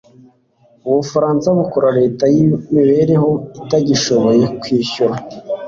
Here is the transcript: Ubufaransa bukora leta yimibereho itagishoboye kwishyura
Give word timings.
Ubufaransa 0.89 1.47
bukora 1.59 1.89
leta 1.99 2.23
yimibereho 2.33 3.29
itagishoboye 3.59 4.43
kwishyura 4.61 5.15